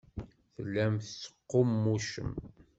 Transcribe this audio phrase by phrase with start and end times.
[0.53, 2.31] Tellam tettqummucem.